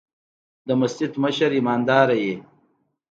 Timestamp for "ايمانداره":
1.57-2.15